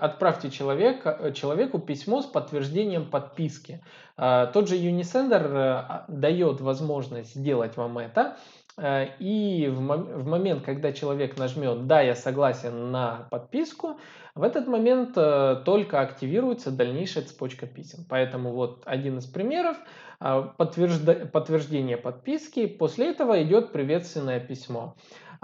[0.00, 3.82] отправьте человека, э, человеку письмо с подтверждением подписки.
[4.16, 8.36] А, тот же Unisender э, а, дает возможность сделать вам это.
[8.76, 13.98] Э, и в момент, когда человек нажмет «Да, я согласен на подписку»,
[14.34, 18.00] в этот момент только активируется дальнейшая цепочка писем.
[18.08, 19.76] Поэтому вот один из примеров
[20.18, 22.66] подтверждение подписки.
[22.66, 24.96] После этого идет приветственное письмо.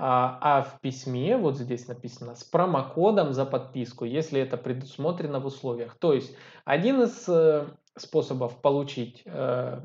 [0.02, 5.46] А, а в письме, вот здесь написано, с промокодом за подписку, если это предусмотрено в
[5.46, 5.94] условиях.
[5.98, 6.34] То есть
[6.64, 7.66] один из э,
[7.98, 9.80] способов получить э,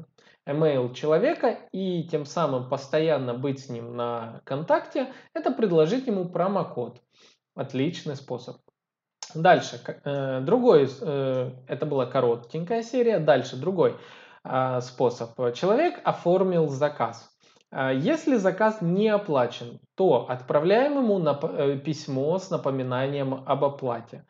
[0.47, 7.01] email человека и тем самым постоянно быть с ним на контакте, это предложить ему промокод.
[7.53, 8.55] Отличный способ.
[9.33, 13.97] Дальше, э, другой, это была коротенькая серия, дальше другой
[14.45, 15.35] а, способ.
[15.55, 17.34] Человек оформил заказ.
[17.77, 24.25] А, если заказ не оплачен, то отправляем ему э, письмо с напоминанием об оплате.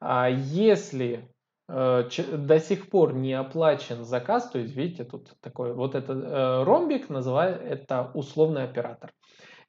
[0.00, 1.32] А если
[1.66, 6.62] э, до сих пор не оплачен заказ, то есть видите, тут такой вот этот э,
[6.62, 9.14] ромбик, называю это условный оператор.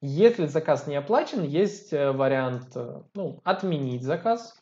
[0.02, 2.76] Если заказ не оплачен, есть вариант
[3.14, 4.61] ну, отменить заказ,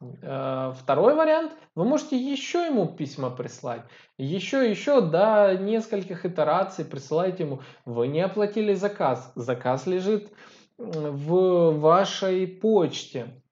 [0.00, 3.82] второй вариант, вы можете еще ему письма прислать.
[4.16, 7.62] Еще, еще до нескольких итераций присылайте ему.
[7.84, 9.32] Вы не оплатили заказ.
[9.34, 10.30] Заказ лежит
[10.78, 13.42] в вашей почте.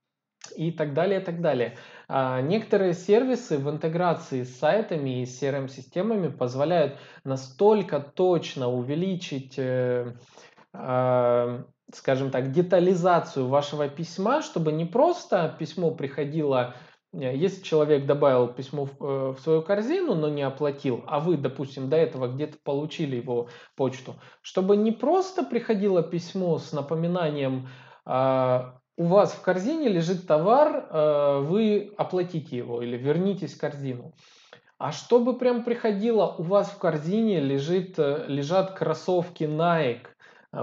[0.56, 1.76] И так далее, и так далее.
[2.08, 10.14] А некоторые сервисы в интеграции с сайтами и CRM-системами позволяют настолько точно увеличить э,
[10.72, 16.74] э, скажем так, детализацию вашего письма, чтобы не просто письмо приходило,
[17.12, 21.36] э, если человек добавил письмо в, э, в свою корзину, но не оплатил, а вы,
[21.36, 27.68] допустим, до этого где-то получили его почту, чтобы не просто приходило письмо с напоминанием
[28.04, 34.14] а, у вас в корзине лежит товар, э, вы оплатите его или вернитесь в корзину.
[34.78, 40.06] А чтобы прям приходило, у вас в корзине лежит, лежат кроссовки Nike,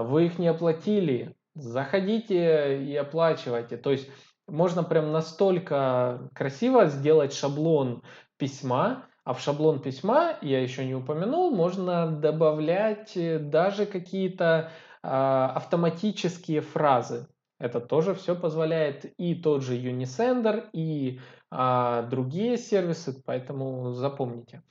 [0.02, 3.76] вы их не оплатили, заходите и оплачивайте.
[3.76, 4.08] То есть
[4.46, 8.02] можно прям настолько красиво сделать шаблон
[8.36, 14.70] письма, а в шаблон письма, я еще не упомянул, можно добавлять э, даже какие-то
[15.02, 17.26] а, автоматические фразы.
[17.58, 24.62] Это тоже все позволяет и тот же Unisender, и а, другие сервисы, поэтому запомните.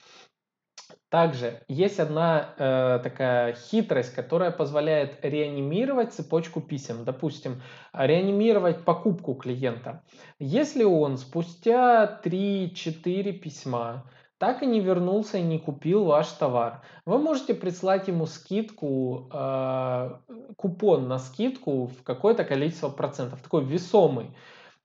[1.14, 7.06] Также есть одна э, такая хитрость, которая позволяет реанимировать цепочку писем.
[7.06, 7.62] Допустим,
[7.94, 10.02] реанимировать покупку клиента.
[10.40, 14.06] Если он спустя 3-4 письма
[14.40, 20.18] так и не вернулся и не купил ваш товар, вы можете прислать ему скидку, э,
[20.58, 24.36] купон на скидку в какое-то количество процентов, такой весомый.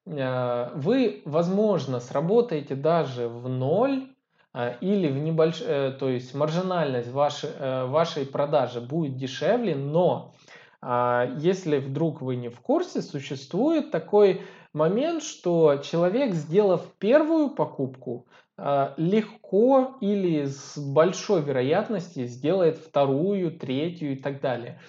[0.05, 4.09] Э, вы, возможно, сработаете даже в ноль
[4.81, 5.61] или в небольш...
[5.61, 10.35] Э, то есть маржинальность вашей, э, вашей продажи будет дешевле, но
[10.81, 14.42] А если вдруг вы не в курсе, существует такой
[14.73, 24.13] момент, что человек, сделав первую покупку, а, легко или с большой вероятностью сделает вторую, третью
[24.13, 24.81] и так далее.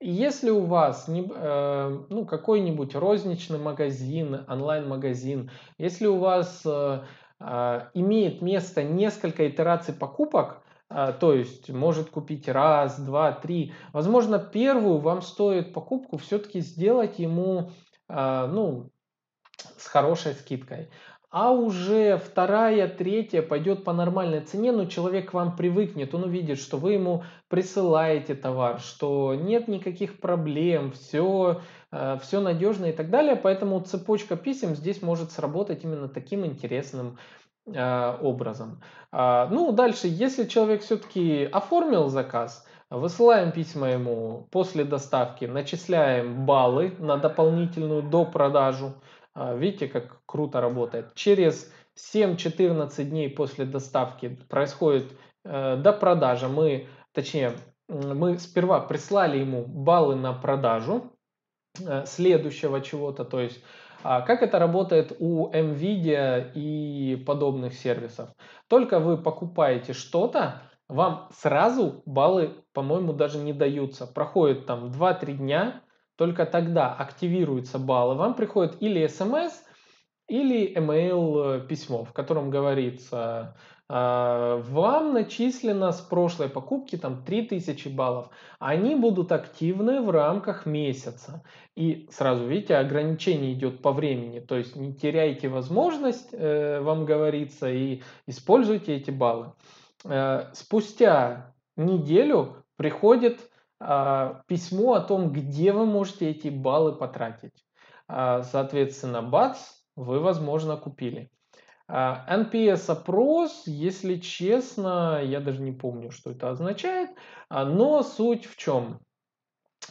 [0.00, 7.00] Если у вас не, э, ну, какой-нибудь розничный магазин, онлайн-магазин, если у вас э,
[7.38, 14.98] имеет место несколько итераций покупок, а, то есть может купить раз, два, три, возможно, первую
[14.98, 17.72] вам стоит покупку все-таки сделать ему
[18.08, 18.90] ну,
[19.76, 20.90] с хорошей скидкой
[21.38, 26.58] а уже вторая, третья пойдет по нормальной цене, но человек к вам привыкнет, он увидит,
[26.58, 31.60] что вы ему присылаете товар, что нет никаких проблем, все,
[31.92, 37.18] э, все надежно и так далее, поэтому цепочка писем здесь может сработать именно таким интересным
[37.66, 38.80] э, образом.
[39.12, 46.94] А, ну, дальше, если человек все-таки оформил заказ, Высылаем письма ему после доставки, начисляем баллы
[47.00, 48.86] на дополнительную допродажу.
[48.86, 48.92] А,
[49.36, 51.14] видите, как круто работает.
[51.14, 55.12] Через 7-14 дней после доставки происходит
[55.44, 56.48] э, допродажа.
[56.48, 57.52] Мы, точнее,
[57.88, 61.12] мы сперва прислали ему баллы на продажу
[61.80, 63.24] э, следующего чего-то.
[63.24, 63.62] То есть,
[64.02, 68.30] а как это работает у NVIDIA и подобных сервисов?
[68.68, 74.06] Только вы покупаете что-то, вам сразу баллы, по-моему, даже не даются.
[74.06, 75.82] Проходит там 2-3 дня,
[76.16, 78.14] только тогда активируются баллы.
[78.14, 79.62] Вам приходит или смс,
[80.28, 83.54] или email э, письмо, в котором говорится,
[83.88, 88.30] «А, вам начислено с прошлой покупки там 3000 баллов.
[88.58, 91.44] Они будут активны в рамках месяца.
[91.76, 94.40] И сразу видите, ограничение идет по времени.
[94.40, 99.52] То есть не теряйте возможность, э, вам говорится, и используйте эти баллы.
[100.04, 103.38] Э, спустя неделю приходит
[103.78, 107.66] письмо о том, где вы можете эти баллы потратить.
[108.08, 109.58] А, соответственно, бац,
[109.96, 111.30] вы, возможно, купили.
[111.88, 117.10] А, NPS-опрос, если честно, я даже не помню, что это означает,
[117.50, 119.00] но суть в чем?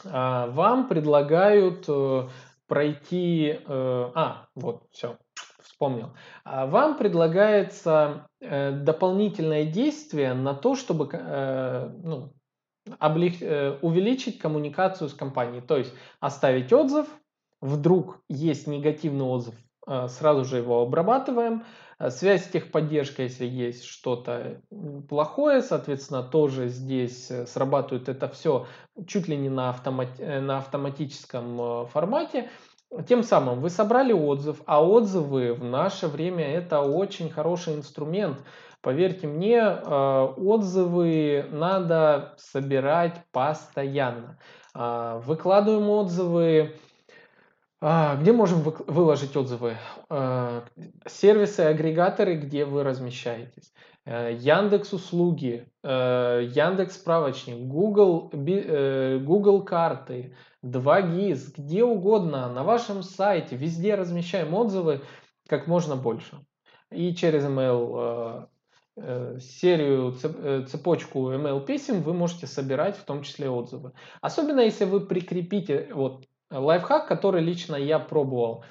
[0.04, 2.28] Вам предлагают э,
[2.68, 3.60] пройти...
[3.66, 5.18] Э, а, вот, все,
[5.62, 6.16] вспомнил.
[6.44, 11.08] Вам предлагается э, дополнительное действие на то, чтобы
[12.04, 12.34] ну,
[13.00, 13.42] облег...
[13.42, 15.62] Э, увеличить коммуникацию с компанией.
[15.62, 17.08] То есть оставить отзыв,
[17.62, 19.56] вдруг есть негативный отзыв,
[19.88, 21.64] э, сразу же его обрабатываем.
[22.00, 24.62] Э, связь с техподдержкой, если есть что-то
[25.10, 28.68] плохое, соответственно, тоже здесь срабатывает это все
[29.08, 30.20] чуть ли не на, автомат...
[30.20, 32.50] на автоматическом формате.
[33.08, 38.38] Тем самым вы собрали отзыв, а отзывы в наше время это очень хороший инструмент
[38.86, 44.38] Поверьте мне, э, отзывы надо собирать постоянно.
[44.76, 46.76] А, выкладываем отзывы.
[47.82, 49.78] А, где можем выложить отзывы?
[50.12, 50.62] Э,
[51.08, 53.74] сервисы, агрегаторы, где вы размещаетесь.
[54.06, 63.96] Э, Яндекс услуги, Яндекс справочник, Google, Google карты, 2GIS, где угодно, на вашем сайте, везде
[63.96, 65.02] размещаем отзывы
[65.50, 66.38] как можно больше.
[66.92, 68.46] И через email Э,
[68.98, 73.92] серию, э, цепочку email писем вы можете собирать, в том числе отзывы.
[74.22, 78.64] Особенно если вы прикрепите вот лайфхак, который лично я пробовал.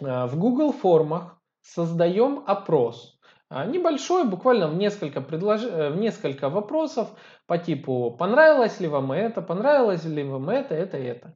[0.00, 3.18] Э, в Google формах создаем опрос.
[3.50, 5.60] Небольшой, буквально в несколько, предлож...
[5.60, 7.10] в несколько вопросов
[7.46, 11.34] по типу понравилось ли вам это, понравилось ли вам это, это, это.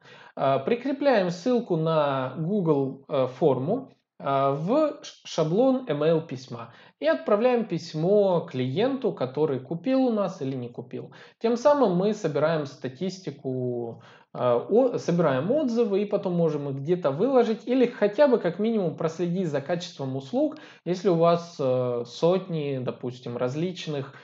[0.65, 3.05] Прикрепляем ссылку на Google
[3.39, 10.69] форму в шаблон email письма и отправляем письмо клиенту, который купил у нас или не
[10.69, 11.13] купил.
[11.39, 14.03] Тем самым мы собираем статистику,
[14.33, 19.49] э, собираем отзывы и потом можем их где-то выложить или хотя бы как минимум проследить
[19.49, 24.15] за качеством услуг, если у вас э, сотни, допустим, различных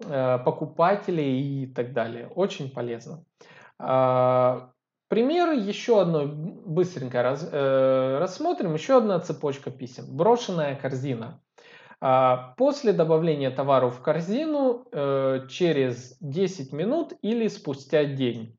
[0.00, 2.28] э, покупателей и так далее.
[2.34, 3.24] Очень полезно.
[5.08, 8.74] Пример еще одной быстренько раз, э, рассмотрим.
[8.74, 10.04] Еще одна цепочка писем.
[10.08, 11.40] Брошенная корзина.
[12.00, 18.58] А, после добавления товара в корзину э, через 10 минут или спустя день.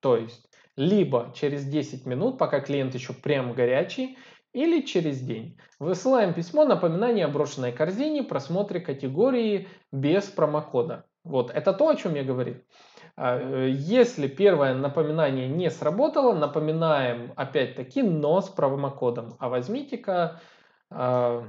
[0.00, 4.16] То есть либо через 10 минут, пока клиент еще прям горячий,
[4.52, 5.58] или через день.
[5.78, 11.04] Высылаем письмо напоминание о брошенной корзине, просмотре категории без промокода.
[11.24, 12.56] Вот, это то, о чем я говорил.
[13.20, 19.34] А, э, если первое напоминание не сработало, напоминаем опять-таки, но с промокодом.
[19.40, 20.40] А возьмите-ка
[20.88, 21.44] а,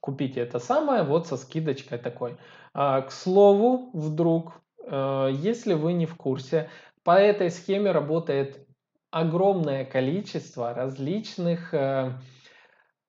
[0.00, 2.36] купите это самое вот со скидочкой такой.
[2.74, 6.70] А, к слову, вдруг, э, если вы не в курсе,
[7.02, 8.64] по этой схеме работает
[9.10, 12.12] огромное количество различных э,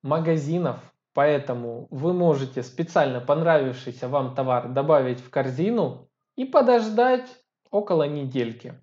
[0.01, 0.79] магазинов,
[1.13, 7.42] поэтому вы можете специально понравившийся вам товар добавить в корзину и подождать
[7.73, 8.79] около недельки.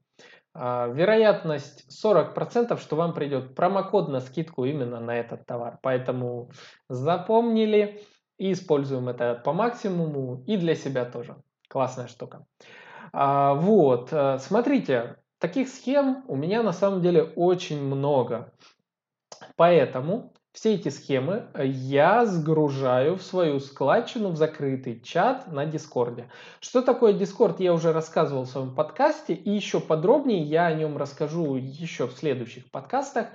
[0.53, 5.79] А, вероятность 40%, что вам придет промокод на скидку именно на этот товар.
[5.83, 6.51] Поэтому
[6.89, 8.03] запомнили
[8.37, 11.37] и используем это по максимуму и для себя тоже.
[11.69, 12.47] Классная штука.
[13.13, 18.53] А, вот, э, смотрите, таких схем у меня на самом деле очень много.
[19.57, 26.29] Поэтому все эти схемы я сгружаю в свою складчину в закрытый чат на Дискорде.
[26.61, 30.97] Что такое Дискорд, я уже рассказывал в своем подкасте, и еще подробнее я о нем
[30.97, 33.29] расскажу еще в следующих подкастах.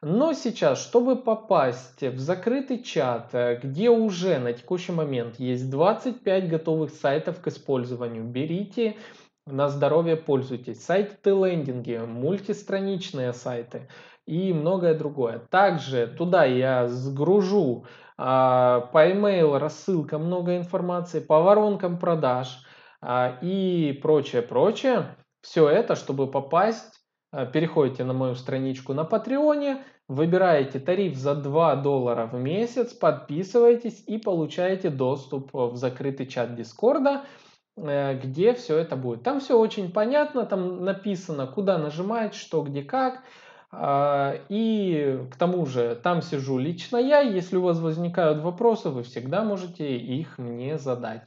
[0.00, 6.48] Но сейчас, чтобы попасть в закрытый чат, э, где уже на текущий момент есть 25
[6.48, 8.96] готовых сайтов к использованию, берите
[9.44, 10.82] на здоровье, пользуйтесь.
[10.82, 13.88] Сайты-лендинги, мультистраничные сайты–
[14.30, 15.40] и многое другое.
[15.50, 17.84] Также туда я сгружу
[18.16, 22.64] а, по email рассылка много информации, по воронкам продаж
[23.02, 25.16] а, и прочее, прочее.
[25.42, 27.00] Все это, чтобы попасть,
[27.32, 34.04] а, переходите на мою страничку на Патреоне, выбираете тариф за 2 доллара в месяц, подписываетесь
[34.06, 37.24] и получаете доступ в закрытый чат Дискорда,
[37.76, 39.24] э, где все это будет.
[39.24, 43.24] Там все очень понятно, там написано, куда нажимать, что, где, как.
[43.72, 47.20] А, и к тому же там сижу лично я.
[47.20, 51.22] Если у вас возникают вопросы, вы всегда можете их мне задать.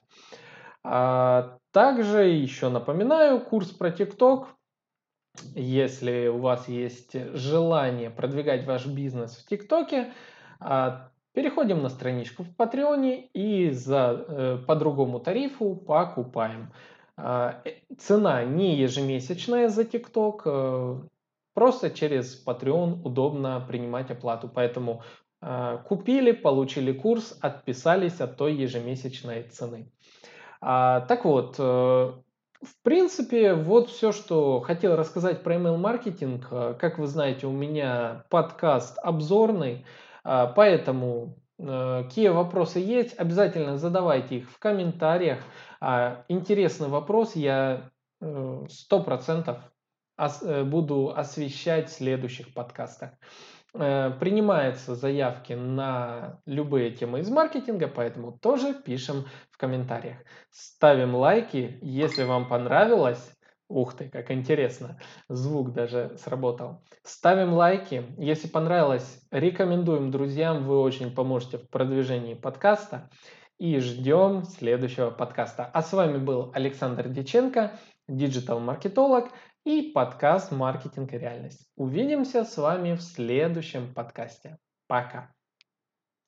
[0.84, 4.50] А, также еще напоминаю, курс про ТикТок.
[5.56, 10.14] Если у вас есть желание продвигать ваш бизнес в ТикТоке,
[10.60, 16.72] а, переходим на страничку в Патреоне и за, э, по другому тарифу покупаем.
[17.18, 17.54] Э,
[17.98, 21.02] цена не ежемесячная за ТикТок, э,
[21.54, 24.50] Просто через Patreon удобно принимать оплату.
[24.54, 25.04] Поэтому
[25.42, 29.92] э, купили, получили курс, отписались от той ежемесячной цены.
[30.62, 32.14] А, так вот, э,
[32.64, 36.48] в принципе, вот все, что хотел рассказать про email-маркетинг.
[36.50, 39.86] Э, как вы знаете, у меня подкаст обзорный,
[40.24, 45.40] э, поэтому э, какие вопросы есть, обязательно задавайте их в комментариях.
[45.82, 47.90] А, интересный вопрос, я
[48.70, 49.58] сто процентов
[50.18, 53.12] Э, буду освещать в следующих подкастах.
[53.74, 60.18] Э, принимаются заявки на любые темы из маркетинга, поэтому тоже пишем в комментариях.
[60.52, 63.32] Ставим лайки, если вам понравилось.
[63.70, 65.00] Ух ты, как интересно.
[65.30, 66.84] Звук даже сработал.
[67.02, 68.06] Ставим лайки.
[68.20, 70.68] Если понравилось, рекомендуем друзьям.
[70.68, 73.10] Вы очень поможете в продвижении подкаста.
[73.58, 75.66] И ждем следующего подкаста.
[75.74, 77.72] А с вами был Александр Диченко,
[78.08, 79.30] диджитал-маркетолог
[79.66, 81.70] и подкаст «Маркетинг и реальность».
[81.76, 84.58] Увидимся с вами в следующем подкасте.
[84.88, 85.34] Пока!